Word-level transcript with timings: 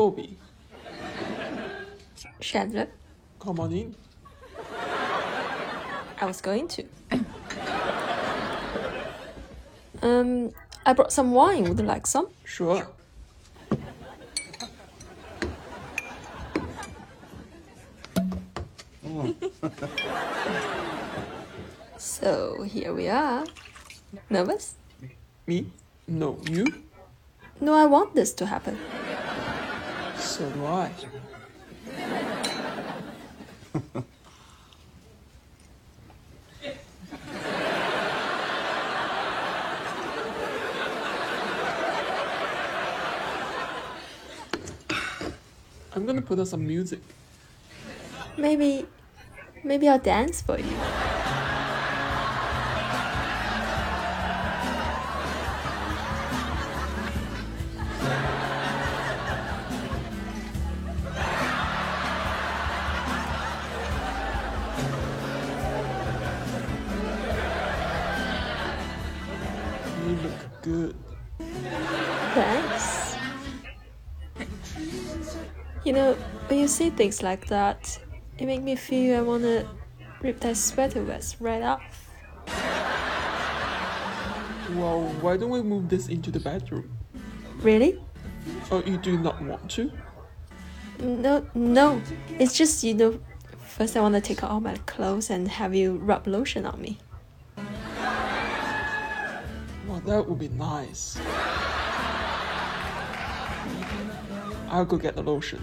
Phoebe, 0.00 0.38
Chandler, 2.40 2.88
come 3.38 3.60
on 3.60 3.70
in. 3.70 3.94
I 6.18 6.24
was 6.24 6.40
going 6.40 6.68
to. 6.68 6.84
um, 10.00 10.52
I 10.86 10.94
brought 10.94 11.12
some 11.12 11.32
wine. 11.32 11.64
Would 11.64 11.78
you 11.78 11.84
like 11.84 12.06
some? 12.06 12.28
Sure. 12.44 12.88
So 21.98 22.62
here 22.62 22.94
we 22.94 23.08
are. 23.08 23.44
Nervous? 24.30 24.76
Me? 25.46 25.66
No, 26.08 26.38
you? 26.48 26.64
No, 27.60 27.74
I 27.74 27.84
want 27.84 28.14
this 28.14 28.32
to 28.32 28.46
happen. 28.46 28.78
So 30.30 30.48
do 30.48 30.64
I. 30.64 30.92
I'm 45.92 46.06
gonna 46.06 46.22
put 46.22 46.38
on 46.38 46.46
some 46.46 46.64
music. 46.64 47.00
Maybe, 48.38 48.86
maybe 49.64 49.88
I'll 49.88 49.98
dance 49.98 50.40
for 50.42 50.60
you. 50.60 51.19
You 70.06 70.16
look 70.16 70.62
good. 70.62 70.96
Thanks. 72.34 73.16
You 75.84 75.92
know, 75.92 76.14
when 76.48 76.58
you 76.58 76.68
say 76.68 76.90
things 76.90 77.22
like 77.22 77.46
that, 77.48 77.98
it 78.38 78.46
make 78.46 78.62
me 78.62 78.76
feel 78.76 79.18
I 79.18 79.22
wanna 79.22 79.68
rip 80.22 80.40
that 80.40 80.56
sweater 80.56 81.02
vest 81.02 81.36
right 81.40 81.62
off. 81.62 82.10
Well, 84.76 85.02
why 85.20 85.36
don't 85.36 85.50
we 85.50 85.62
move 85.62 85.88
this 85.88 86.08
into 86.08 86.30
the 86.30 86.40
bedroom? 86.40 86.90
Really? 87.60 88.00
Oh, 88.70 88.82
you 88.84 88.96
do 88.98 89.18
not 89.18 89.42
want 89.42 89.68
to? 89.72 89.90
No, 91.00 91.46
no. 91.54 92.00
It's 92.38 92.56
just 92.56 92.84
you 92.84 92.94
know, 92.94 93.20
first 93.58 93.96
I 93.96 94.00
wanna 94.00 94.20
take 94.20 94.44
out 94.44 94.50
all 94.50 94.60
my 94.60 94.76
clothes 94.86 95.30
and 95.30 95.48
have 95.48 95.74
you 95.74 95.96
rub 95.96 96.26
lotion 96.26 96.64
on 96.66 96.80
me. 96.80 96.98
That 100.06 100.26
would 100.28 100.38
be 100.38 100.48
nice. 100.48 101.18
I'll 104.68 104.84
go 104.84 104.96
get 104.96 105.14
the 105.14 105.22
lotion. 105.22 105.60